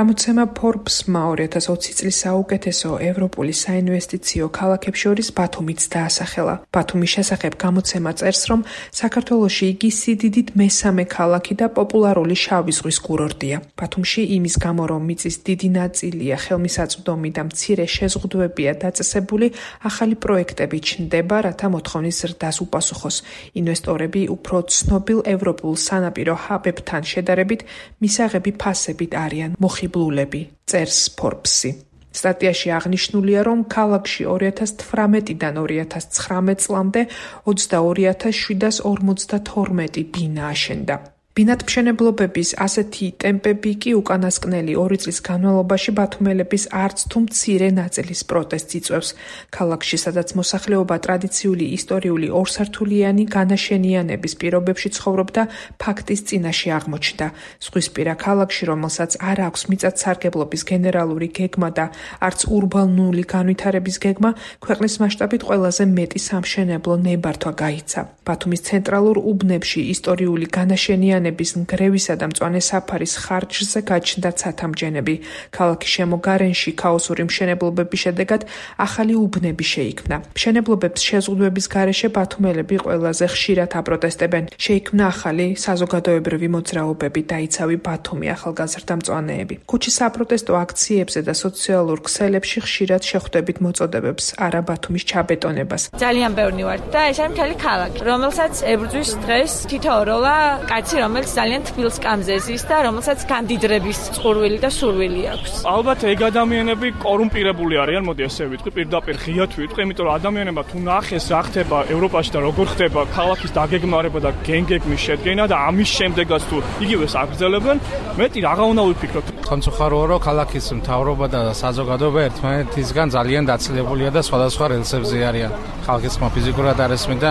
გამოცემა 0.00 0.44
Forbes-მა 0.56 1.22
2020 1.36 1.96
წლის 1.98 2.16
საუკეთესო 2.24 2.90
ევროპული 3.10 3.52
საინვესტიციო 3.52 4.46
ქალაქებს 4.58 4.98
შორის 5.02 5.28
ბათუმიც 5.36 5.80
დაასახელა. 5.92 6.54
ბათუმის 6.74 7.10
შესახებ 7.16 7.52
გამოცემა 7.64 8.10
წერს, 8.20 8.42
რომ 8.50 8.60
საქართველოში 9.00 9.64
იგი 9.72 9.90
სიდიდით 10.00 10.48
მესამე 10.60 11.04
ქალაქი 11.16 11.54
და 11.60 11.66
პოპულარული 11.78 12.36
შავი 12.44 12.72
ზღვის 12.78 12.98
კურორტია. 13.06 13.56
ბათუმში 13.80 14.22
იმის 14.36 14.54
გამო, 14.64 14.82
რომ 14.90 15.02
მიწის 15.08 15.36
დიდი 15.48 15.68
ნაწილია 15.80 16.36
ხელმისაწვდომი 16.44 17.30
და 17.36 17.42
მცირე 17.48 17.86
შეზღუდვებია 17.96 18.72
დაწესებული, 18.84 19.46
ახალი 19.88 20.14
პროექტები 20.24 20.78
ჩნდება, 20.88 21.36
რათა 21.46 21.66
მოთხოვნის 21.74 22.16
ზრდას 22.20 22.56
უპასუხოს. 22.64 23.16
ინვესტორები 23.60 24.22
უფრო 24.36 24.56
ცნობილ 24.76 25.18
ევროპულ 25.34 25.74
სანაპირო 25.86 26.34
ჰაბებთან 26.44 27.02
შედარებით 27.12 27.60
მისაღები 28.00 28.50
ფასებით 28.62 29.12
არიან 29.24 29.50
მოხიბლულები, 29.90 30.40
წერს 30.70 31.10
Forbes-ი. 31.18 31.70
სტატიაში 32.10 32.74
აღნიშნულია, 32.74 33.46
რომ 33.46 33.70
ქალაქში 33.70 34.26
2018-დან 34.26 35.54
2019 35.62 36.58
წლამდე 36.62 37.06
22752 37.46 40.04
ბინა 40.14 40.42
აშენდა. 40.50 40.96
ბინადმშენებლობების 41.30 42.48
ასეთი 42.58 43.06
ტემპები 43.22 43.72
კი 43.82 43.90
უკანასკნელი 43.94 44.72
ორი 44.82 44.96
წლის 44.98 45.18
განმავლობაში 45.28 45.92
ბათუმელების 45.94 46.64
არც 46.74 47.04
თუ 47.06 47.18
მცირე 47.22 47.68
ნაწილის 47.76 48.20
პროტესტს 48.30 48.74
იწვევს. 48.78 49.08
ქალაქში, 49.54 49.96
სადაც 50.04 50.28
მოსახლეობა 50.34 50.96
ტრადიციული 51.06 51.66
ისტორიული 51.78 52.28
ორსართულიანი 52.40 53.24
განაშენიანების 53.36 54.34
პირობებში 54.40 54.88
ცხოვრობდა, 54.96 55.42
ფაქტის 55.78 56.20
წინაშე 56.26 56.68
აღმოჩნდა. 56.78 57.26
ზღვისპირა 57.62 58.14
ქალაქში, 58.24 58.62
რომელსაც 58.66 59.10
არ 59.30 59.38
აქვს 59.46 59.62
მიწათსარგებლობის 59.70 60.62
გენერალური 60.66 61.28
გეგმა 61.38 61.70
და 61.78 61.86
არც 62.26 62.40
ურბანული 62.50 63.22
განვითარების 63.22 63.96
გეგმა, 64.02 64.30
ქვეყნის 64.66 64.94
მასშტაბით 64.98 65.42
ყველაზე 65.46 65.84
მეტი 65.94 66.18
სამშენებლო 66.26 66.94
ნებართვა 67.06 67.52
გაიცა. 67.62 68.00
ბათუმის 68.26 68.60
ცენტრალურ 68.66 69.16
უბნებში 69.30 69.80
ისტორიული 69.94 70.46
განაშენიანების 70.58 71.18
ადამიანების 71.20 71.50
ნგრევისა 71.60 72.14
და 72.16 72.26
მწვანე 72.32 72.60
საფარის 72.64 73.14
ხარჯზე 73.20 73.80
გაჩნდა 73.90 74.30
ცათამჯენები. 74.40 75.14
ქალაქის 75.52 75.90
შემოგარენში 75.96 76.70
ქაოსური 76.80 77.22
მშენებლობების 77.28 78.00
შედეგად 78.04 78.40
ახალი 78.80 79.14
უბნები 79.20 79.64
შეიქმნა. 79.74 80.16
მშენებლობების 80.36 81.02
შეზღუდვების 81.10 81.66
გარეშე 81.74 82.08
ბათუმელები 82.16 82.76
ყველაზე 82.84 83.26
ხშირად 83.34 83.70
აპროტესტებენ. 83.80 84.44
შეიქმნა 84.64 85.04
ახალი 85.12 85.46
საზოგადოებრივი 85.66 86.48
მოძრაობები, 86.56 87.20
დაიცავი 87.32 87.76
ბათუმი 87.84 88.26
ახალგაზრდა 88.36 88.94
მწვანეები. 89.00 89.54
ქუჩის 89.70 89.94
საპროტესტო 90.00 90.52
აქციებზე 90.64 91.20
და 91.28 91.34
სოციალურ 91.44 91.98
ქსელებში 92.06 92.58
ხშირად 92.64 93.02
შეხვდებით 93.10 93.56
მოწოდებებს 93.64 94.24
არა 94.46 94.60
ბათუმის 94.68 95.04
ჩაბეტონებას. 95.10 95.82
ძალიან 96.00 96.32
ბევრი 96.38 96.62
ვარ 96.68 96.78
და 96.94 97.00
ეს 97.10 97.18
არის 97.20 97.32
მთელი 97.34 97.54
ქალაქი, 97.66 97.98
რომელსაც 98.10 98.54
ებრძვის 98.72 99.10
დღეს 99.24 99.52
თითოეულა 99.70 100.36
კაცი 100.70 100.96
რომელიც 101.10 101.32
ძალიან 101.34 101.62
თბილს 101.66 101.96
კამზე 102.06 102.34
ზის 102.46 102.62
და 102.70 102.76
რომელსაც 102.86 103.18
გამდიდრების 103.26 103.98
წყურვილი 104.14 104.58
და 104.62 104.70
სურვილი 104.70 105.22
აქვს. 105.34 105.52
ალბათ 105.66 106.00
ეგ 106.06 106.20
ადამიანები 106.30 106.88
კორუმპირებული 107.02 107.74
არიან, 107.82 108.02
მოდი 108.06 108.22
ასე 108.30 108.42
ვიტყვი, 108.52 108.70
პირდაპირ 108.78 109.16
ღიად 109.18 109.50
ვიტყვი, 109.58 109.80
იმიტომ 109.90 110.06
რომ 110.06 110.14
ადამიანებმა 110.20 110.62
თუ 110.70 110.76
ნახეს 110.86 111.26
რა 111.34 111.40
ხდება 111.50 111.78
ევროპაში 111.90 112.30
და 112.30 112.40
როგორ 112.46 112.66
ხდება 112.70 113.00
ქალაქის 113.10 113.50
დაგეგმარება 113.58 114.18
და 114.22 114.30
გენგეგმის 114.46 115.00
შედგენა 115.06 115.44
და 115.50 115.56
ამის 115.66 115.90
შემდეგაც 115.98 116.42
თუ 116.46 116.56
იგივეს 116.84 117.12
აგრძელებენ, 117.22 117.76
მეტი 118.20 118.38
რაღა 118.46 118.64
უნდა 118.70 118.82
ვიფიქროთ. 118.86 119.26
კონცოხაროა 119.50 120.04
რომ 120.14 120.20
ქალაქის 120.30 120.66
მთავრობა 120.78 121.26
და 121.34 121.40
საზოგადოება 121.58 122.20
ერთმანეთისგან 122.28 123.06
ძალიან 123.18 123.44
დაცლებულია 123.50 124.10
და 124.14 124.20
სხვადასხვა 124.22 124.64
რელსებზე 124.78 125.16
არიან. 125.30 125.52
ხალხის 125.90 126.14
ხმა 126.20 126.28
ფიზიკურად 126.36 126.78
არ 126.84 126.92
ესმენდა 126.94 127.30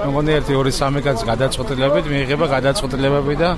მეგონი 0.00 0.32
1-2-3 0.40 1.04
კაცი 1.04 1.24
გადაწყვეტილებით 1.30 2.06
მიიღება 2.10 2.46
გადაწყვეტილებები 3.20 3.36
და 3.40 3.50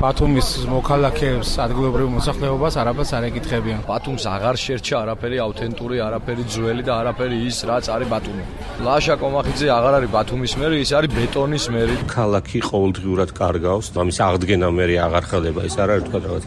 ბათუმის 0.00 0.48
მოქალაქეებს 0.68 1.50
ადგილობრივ 1.64 2.08
მოსახლეობას 2.16 2.74
არაფერს 2.80 3.12
არ 3.16 3.24
ეკითხებიან. 3.30 3.80
ბათუმს 3.88 4.24
აღარ 4.28 4.56
შერჩა 4.60 4.96
არაფერი 5.00 5.36
აუთენტური, 5.44 5.96
არაფერი 6.06 6.42
ძველი 6.52 6.82
და 6.84 6.92
არაფერი 7.00 7.36
ის, 7.48 7.56
რაც 7.70 7.84
არის 7.94 8.08
ბათუმი. 8.12 8.44
ლაშა 8.84 9.14
კომახიძე 9.20 9.66
აღარ 9.78 9.94
არის 9.98 10.10
ბათუმის 10.16 10.52
მერი, 10.60 10.76
ის 10.84 10.90
არის 10.98 11.10
ბეტონის 11.16 11.64
მერი. 11.74 11.94
ქალაქი 12.16 12.58
ყოველდღიურად 12.70 13.30
კარგავს, 13.40 13.86
ამის 14.00 14.18
აღდგენა 14.26 14.68
მერი 14.78 14.94
აღარ 15.06 15.24
ხდება, 15.30 15.60
ეს 15.68 15.74
არ 15.80 15.88
არის 15.90 16.04
თქვა 16.08 16.18
რაღაც 16.26 16.44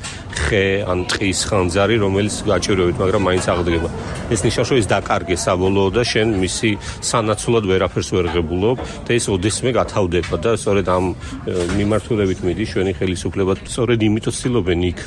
ხე 0.53 0.85
ან 0.85 0.99
ტყის 1.09 1.39
ხანძარი, 1.49 1.95
რომელიც 2.05 2.35
გაჭირვებით, 2.45 2.97
მაგრამ 3.01 3.23
მაინც 3.25 3.45
აღდგება. 3.49 3.89
ეს 4.33 4.39
ნიშნავს, 4.45 4.69
რომ 4.69 4.77
ის 4.81 4.87
დაკარგეს 4.93 5.41
საბოლოო 5.49 5.89
და 5.97 6.03
შენ 6.05 6.27
მისი 6.43 6.69
სანაცვლოდ 7.09 7.63
ვერაფერს 7.71 8.09
ვერ 8.13 8.27
ღებულობ 8.33 8.77
და 9.05 9.11
ეს 9.17 9.25
ოდესმე 9.33 9.69
გათავდება 9.73 10.35
და 10.43 10.51
სწორედ 10.61 10.85
ამ 10.93 11.05
მიმართულებით 11.77 12.39
მიდის 12.45 12.69
ჩვენი 12.73 12.93
ხელისუფლება 13.01 13.51
სწორედ 13.65 13.99
იმიტომ 14.07 14.37
ცდილობენ 14.37 14.79
იქ 14.93 15.01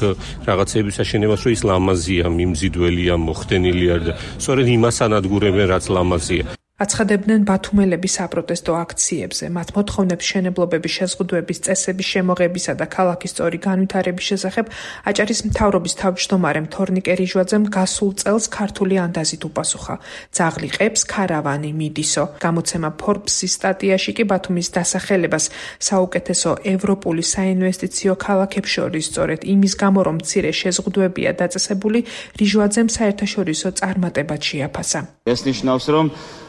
რაღაცების 0.51 0.97
აშენებას 1.07 1.41
რომ 1.47 1.53
ის 1.57 1.63
ლამაზია, 1.71 2.27
მიმზიდველია, 2.27 3.15
მოხდენილი 3.27 3.87
არ 3.95 4.01
და 4.07 4.13
სწორედ 4.43 4.67
იმას 4.77 4.97
ანადგურებენ 5.07 5.67
რაც 5.71 5.85
ლამაზია. 5.95 6.56
აცხადებდნენ 6.77 7.45
ბათუმელების 7.49 8.15
საპროტესტო 8.21 8.73
აქციებზე. 8.85 9.45
მათ 9.57 9.69
მოთხოვნებს 9.77 10.25
შენებლობების 10.31 10.93
შეზღუდვების 10.97 11.59
წესების 11.65 12.07
შემოღებისა 12.13 12.73
და 12.77 12.87
ქალაქის 12.97 13.33
სწორი 13.33 13.59
განვითარების 13.65 14.25
შესახებ 14.31 14.67
აჭარის 15.09 15.41
მთავრობის 15.49 15.95
თავმჯდომარემ 16.01 16.67
თორნიკე 16.77 17.13
რიჟვაძემ 17.21 17.65
გასულ 17.77 18.11
წელს 18.21 18.45
ქართული 18.59 18.95
ანდაზით 19.07 19.43
უპასუხა. 19.49 19.95
ძაღლი 20.37 20.69
ყებს 20.77 21.03
ქარავანი 21.13 21.71
მიდისო. 21.81 22.25
გამოცემა 22.45 22.91
Forbes-ის 23.01 23.53
სტატიაში 23.57 24.13
კი 24.17 24.25
ბათუმის 24.29 24.69
დასახელებას 24.77 25.45
საუკეთესო 25.81 26.51
ევროპული 26.75 27.23
საინვესტიციო 27.25 28.13
ქალაქებს 28.21 28.71
შორის 28.77 29.05
სწორედ 29.09 29.41
იმის 29.49 29.73
გამო 29.81 30.01
რომ 30.07 30.17
მცირე 30.21 30.51
შეზღუდვებია 30.61 31.31
დაწესებული, 31.41 32.01
რიჟვაძემ 32.37 32.89
საერთაშორისო 32.97 33.69
წარმატებად 33.81 34.41
შეაფასა. 34.49 35.01
ეს 35.33 35.41
ნიშნავს 35.49 35.87
რომ 35.95 36.07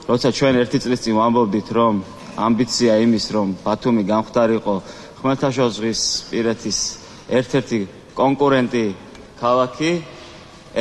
როცა 0.08 0.30
ჩვენ 0.32 0.54
ერთი 0.64 0.80
წლის 0.84 1.02
წინ 1.04 1.16
ვამბობდით, 1.20 1.68
რომ 1.76 1.94
ამბიცია 2.40 2.94
იმის, 3.04 3.26
რომ 3.36 3.48
ბათუმი 3.66 4.04
გამختارიყო 4.08 4.76
ხმელთაშუაზღვის 5.20 6.02
პირეთის 6.32 6.78
ერთ-ერთი 7.40 7.80
კონკურენტი 8.16 8.86
ქალაქი, 9.42 9.92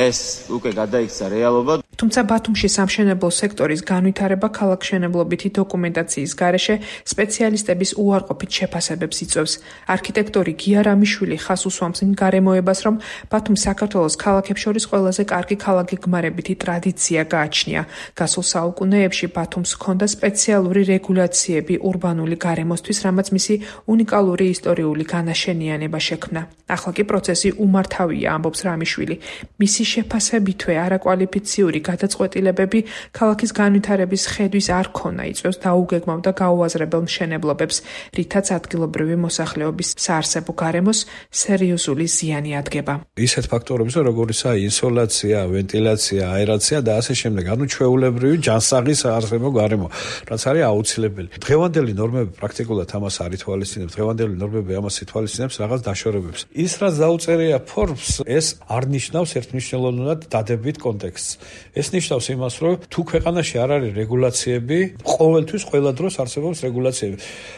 ეს 0.07 0.19
უკვე 0.53 0.71
გადაიქცა 0.79 1.25
რეალობად. 1.35 1.86
თუმცა 1.97 2.21
ბათუმში 2.29 2.69
სამშენებლო 2.77 3.29
სექტორის 3.41 3.81
განვითარება 3.91 4.47
ქალაქშენებლობითი 4.57 5.49
დოკუმენტაციის 5.57 6.31
გარეშე 6.41 6.75
სპეციალისტების 7.11 7.91
უარყოფით 8.03 8.51
შეფასებებს 8.57 9.17
იწვევს. 9.25 9.53
არქიტექტორი 9.95 10.53
გიარამიშვილი 10.61 11.37
ხას 11.45 11.61
უსვამს 11.69 11.99
იმ 12.05 12.11
გარემოებას, 12.21 12.79
რომ 12.85 12.95
ბათუმს 13.33 13.61
საქართველოს 13.67 14.15
ქალაქებს 14.23 14.61
შორის 14.65 14.83
ყველაზე 14.91 15.23
კარგი 15.33 15.55
ქალაქგეგმარებითი 15.65 16.53
ტრადიცია 16.63 17.21
გააჩნია. 17.33 17.81
გასულ 18.19 18.45
საუკუნეებში 18.53 19.27
ბათუმს 19.33 19.71
ჰქონდა 19.75 20.05
სპეციალური 20.15 20.81
რეგულაციები 20.93 21.75
урბანული 21.89 22.37
გარემოსთვის, 22.45 22.97
რამაც 23.05 23.27
მისი 23.33 23.53
უნიკალური 23.93 24.45
ისტორიული 24.53 25.03
განაშენიანება 25.15 25.99
შექმნა. 26.07 26.41
ახლა 26.67 26.91
კი 26.97 27.03
პროცესი 27.09 27.49
უმართავია, 27.63 28.27
ამბობს 28.35 28.59
რამიშვილი. 28.67 29.15
მისი 29.61 29.83
შეფასებითვე 29.93 30.73
არაკვალიფიციური 30.85 31.79
გადაწყვეტილებები 31.89 32.79
ქალაქის 33.17 33.51
განვითარების 33.57 34.23
ხედვის 34.33 34.67
არ 34.79 34.87
ქონა 34.97 35.23
იწევს 35.31 35.57
დაუგეგმავ 35.65 36.19
და 36.27 36.31
გაუაზრებელ 36.41 37.01
მშენებლობებს, 37.07 37.77
რითაც 38.17 38.45
ადგილობრივი 38.57 39.15
მოსახლეობის 39.25 39.89
საარსებო 39.97 40.51
გარემოს 40.63 40.99
სერიოზული 41.31 42.05
ზიანი 42.07 42.51
ადგება. 42.61 42.93
ისეთ 43.17 43.45
ფაქტორებზე 43.53 43.99
როგორიცაა 44.09 44.55
ინსოლაცია, 44.67 45.37
ვენტილაცია, 45.53 46.23
აერაცია 46.37 46.77
და 46.87 46.91
ასე 46.99 47.13
შემდეგ, 47.21 47.45
ანუ 47.53 47.63
ჩვეულებრივი 47.73 48.37
ჯანსაღის 48.47 48.97
საარსებო 49.05 49.49
გარემო, 49.59 49.87
რაც 50.29 50.41
არის 50.49 50.63
აუცილებელი. 50.71 51.29
დღევანდელი 51.45 51.91
ნორმები 51.97 52.31
პრაქტიკულად 52.39 52.89
ამას 52.97 53.15
არ 53.23 53.31
ითვალისწინებს, 53.37 53.93
დღევანდელი 53.97 54.35
ნორმები 54.41 54.71
ამას 54.79 54.95
ითვალისწინებს 55.03 55.55
რაღაც 55.63 55.79
დაშორებებს. 55.87 56.41
ის 56.53 56.71
რაც 56.81 56.95
დაუწერია 57.03 57.57
Forbes, 57.67 58.09
ეს 58.25 58.47
არ 58.67 58.83
ნიშნავს 58.95 59.31
ერთმნიშვნელოვნად 59.39 60.19
დადებით 60.33 60.77
კონტექსტს. 60.81 61.31
ეს 61.77 61.87
ნიშნავს 61.93 62.27
იმას, 62.33 62.55
რომ 62.63 62.73
თუ 62.91 62.99
ქვეყანაში 63.11 63.55
არ 63.63 63.69
არის 63.77 63.91
რეგულაციები, 64.01 64.77
ყოველთვის 65.05 65.63
ყველა 65.69 65.91
დროს 65.97 66.13
არსებობს 66.23 66.57
რეგულაციები. 66.67 67.17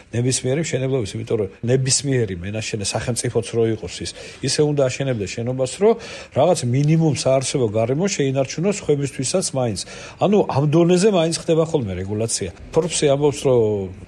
ნებისმიერი 0.10 0.62
მშენებლობის, 0.66 1.12
იმიტომ 1.16 1.38
რომ 1.40 1.50
ნებისმიერი 1.70 2.36
მენაშენე 2.44 2.86
სახელმწიფოც 2.94 3.48
რო 3.56 3.64
იყოს 3.78 3.96
ის, 4.04 4.12
ისე 4.48 4.62
უნდა 4.70 4.82
აშენებდეს 4.90 5.30
შენობას, 5.36 5.72
რომ 5.84 5.94
რაღაც 6.40 6.60
მინიმუმ 6.74 7.16
საარსებო 7.24 7.68
გარემო 7.78 8.06
შეინარჩუნოს 8.10 8.78
ხვებისთვისაც 8.86 9.46
მაინც. 9.54 9.80
ანუ 10.26 10.38
ამ 10.50 10.64
დონეზე 10.74 11.10
მაინც 11.14 11.36
ხდება 11.42 11.64
ხოლმე 11.70 11.94
რეგულაცია. 12.02 12.50
ფორბსი 12.74 13.06
ამბობს, 13.14 13.40
რომ 13.46 13.62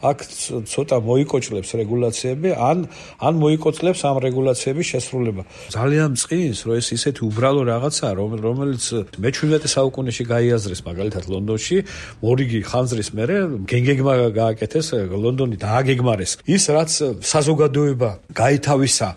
აქ 0.09 0.17
ცოტა 0.73 0.97
მოიკოჭლებს 1.05 1.69
რეგულაციები, 1.81 2.49
ან 2.57 2.77
ან 3.21 3.33
მოიკოჭლებს 3.43 4.01
ამ 4.09 4.17
რეგულაციების 4.25 4.85
შესრულება. 4.91 5.41
ძალიან 5.69 6.11
წყინს, 6.17 6.59
რომ 6.65 6.73
ეს 6.81 6.87
ისეთი 6.97 7.21
უბრალო 7.29 7.61
რაღაცაა, 7.69 8.13
რომელიც 8.17 8.83
მე-17 9.21 10.00
საუკუნეში 10.01 10.25
გაიაზრეს 10.25 10.81
მაგალითად 10.81 11.25
ლონდონში, 11.29 11.77
მორიგი 12.25 12.59
ხანძრის 12.65 13.09
მერე 13.13 13.35
გენგეგმა 13.69 14.13
გააკეთეს 14.33 14.87
ლონდონი 15.13 15.57
დააგეგმარეს. 15.61 16.31
ის 16.45 16.63
რაც 16.73 16.91
საზოგადოება 17.21 18.09
გაითავისა 18.33 19.09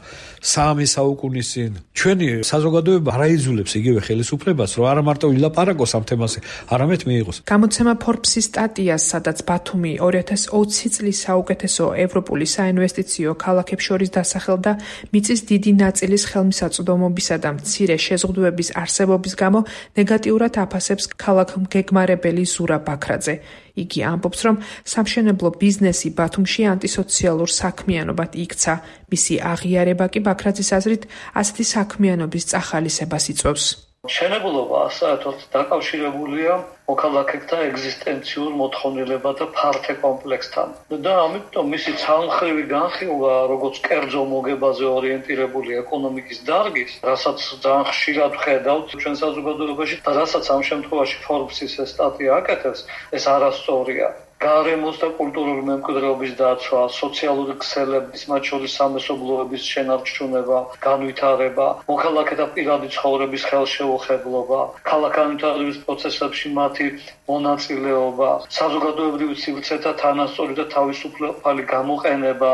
სამი 0.45 0.85
საუკუნის 0.85 1.49
წინ 1.57 1.73
ჩვენი 1.97 2.27
საზოგადოება 2.45 3.11
არაიძულებს 3.17 3.73
იგივე 3.81 4.01
ხელისუფლებას, 4.05 4.71
რომ 4.77 4.87
არა 4.93 5.03
მარტო 5.09 5.27
ილაპარაკოს 5.41 5.93
ამ 5.97 6.05
თემაზე, 6.05 6.39
არამედ 6.69 7.01
მიიღოს. 7.09 7.37
გამოცემა 7.49 7.93
Forbes-ის 8.05 8.45
სტატიას, 8.53 9.03
სადაც 9.09 9.39
ბათუმი 9.49 9.93
2020 10.05 10.93
წლის 10.93 11.17
საუკეთესო 11.25 11.85
ევროპული 12.05 12.45
საინვესტიციო 12.45 13.31
ქალაქებს 13.41 13.85
შორის 13.89 14.11
დასახელდა 14.21 14.73
მიწის 15.13 15.41
დიდი 15.49 15.73
ნაწილის 15.81 16.23
ხელმისაწვდომობისა 16.29 17.37
და 17.41 17.49
მცირე 17.57 17.97
შეზღუდვების 18.05 18.69
არსებობის 18.83 19.35
გამო 19.41 19.61
ნეგატიურად 19.97 20.53
აფასებს 20.75 21.07
ქალაქ 21.15 21.55
გეგმარებელი 21.71 22.45
ზურა 22.51 22.79
ბაქრაძე. 22.83 23.35
იგი 23.79 24.01
ამბობს, 24.11 24.41
რომ 24.47 24.57
სამშენებლო 24.83 25.51
ბიზნესი 25.63 26.09
ბათუმში 26.19 26.63
ანტისოციალურ 26.75 27.51
საქმიანობად 27.63 28.31
იქცა. 28.45 28.75
მისი 29.11 29.35
აღიარება 29.55 30.07
კი 30.11 30.21
ბაქრაძის 30.27 30.71
აზრით 30.79 31.03
ასეთი 31.39 31.65
საქმიანობის 31.75 32.45
წახალისებას 32.51 33.25
იწვევს. 33.33 33.94
შენებულობა 34.13 34.81
საერთოდ 34.93 35.45
დაკავშირებულია 35.53 36.57
მოქალაქეთა 36.89 37.59
ეგზისტენციურ 37.67 38.51
მოთხოვნილებათა 38.61 39.47
ფართე 39.57 39.95
კომპლექსთან 40.03 40.75
და 41.07 41.15
ამიტომ 41.21 41.71
მისი 41.75 41.95
ცალმხრივი 42.03 42.65
განხილვა 42.73 43.33
როგორც 43.53 43.81
კერძო 43.87 44.25
მოგებაზე 44.35 44.85
ორიენტირებული 44.99 45.79
ეკონომიკის 45.81 46.45
დარგის, 46.51 46.99
რასაც 47.11 47.49
ძალიან 47.65 47.89
ხშირად 47.93 48.39
ხედავთ 48.45 48.95
ჩვენ 49.01 49.19
საზოგადოებაში 49.25 50.01
და 50.05 50.17
რასაც 50.21 50.53
ამ 50.57 50.63
შემთხვევაში 50.69 51.17
Forbes-ის 51.25 51.81
სტატია 51.95 52.37
აკეთებს, 52.45 52.85
ეს 53.17 53.25
არასწორია. 53.37 54.13
გარემოს 54.43 54.97
და 55.03 55.09
კულტურული 55.19 55.63
მემკვიდრეობის 55.69 56.33
დაცვა, 56.39 56.81
სოციალური 56.97 57.55
ქსელების, 57.63 58.23
მათ 58.31 58.43
შორის 58.51 58.73
სამესობლოების 58.79 59.63
შენარჩუნება, 59.73 60.59
განვითარება, 60.87 61.67
მოქალაქეთა 61.89 62.47
პირადი 62.57 62.89
ცხოვრების 62.97 63.47
ხელშეუხებლობა, 63.51 64.61
ქალაქგანვითარების 64.91 65.79
პროცესებში 65.87 66.49
მათი 66.59 66.87
მონაწილეობა, 67.31 68.31
საზოგადოებრივი 68.59 69.37
სივრცეთა 69.45 69.93
თანასწორი 70.03 70.55
და 70.61 70.65
თავისუფლი 70.77 71.65
გამოყენება, 71.75 72.53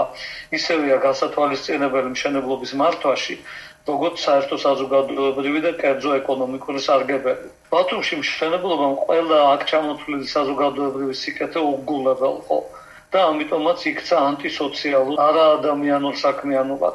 ისევეა 0.61 0.97
გასათვალისწინებელი 1.06 2.15
მშენებლობის 2.15 2.73
მართვაში. 2.83 3.37
როგორც 3.91 4.17
საერთო 4.27 4.57
საზოგადოებრივი 4.65 5.61
და 5.67 5.73
კერძო 5.81 6.11
ეკონომიკური 6.21 6.81
სარგებელი. 6.87 7.49
ბათუმში 7.75 8.15
მშენებლობამ 8.23 8.95
ყველა 9.05 9.39
აქ 9.55 9.61
ჩამოთვლილი 9.71 10.27
საზოგადოებრივი 10.35 11.15
სიკეთე 11.23 11.61
უგულებელყო 11.75 12.59
და 13.15 13.21
ამიტომაც 13.31 13.79
იქცა 13.91 14.17
ანტისოციალურ 14.31 15.17
არაადამიანურ 15.29 16.15
საქმიანობად. 16.25 16.95